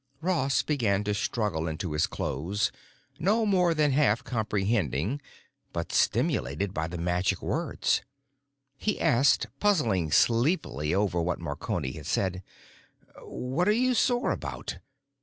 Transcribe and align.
Ross 0.19 0.63
began 0.63 1.03
to 1.03 1.13
struggle 1.13 1.67
into 1.67 1.91
his 1.91 2.07
clothes, 2.07 2.71
no 3.19 3.45
more 3.45 3.75
than 3.75 3.91
half 3.91 4.23
comprehending, 4.23 5.21
but 5.73 5.91
stimulated 5.91 6.73
by 6.73 6.87
the 6.87 6.97
magic 6.97 7.39
words. 7.39 8.01
He 8.79 8.99
asked, 8.99 9.45
puzzling 9.59 10.09
sleepily 10.09 10.91
over 10.91 11.21
what 11.21 11.39
Marconi 11.39 11.91
had 11.91 12.07
said, 12.07 12.41
"What 13.21 13.67
are 13.67 13.73
you 13.73 13.93
sore 13.93 14.31
about?" 14.31 14.79